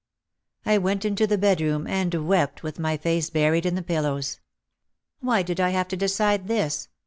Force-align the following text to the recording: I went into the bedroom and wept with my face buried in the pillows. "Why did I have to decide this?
I 0.65 0.79
went 0.79 1.05
into 1.05 1.27
the 1.27 1.37
bedroom 1.37 1.85
and 1.85 2.25
wept 2.27 2.63
with 2.63 2.79
my 2.79 2.97
face 2.97 3.29
buried 3.29 3.67
in 3.67 3.75
the 3.75 3.83
pillows. 3.83 4.39
"Why 5.19 5.43
did 5.43 5.59
I 5.59 5.69
have 5.69 5.89
to 5.89 5.95
decide 5.95 6.47
this? 6.47 6.87